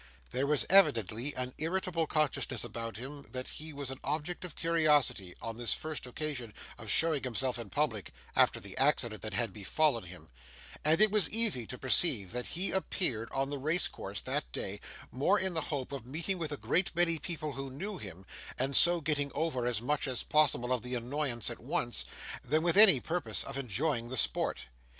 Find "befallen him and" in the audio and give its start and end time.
9.53-11.01